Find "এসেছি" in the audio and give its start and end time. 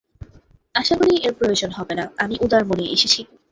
2.95-3.21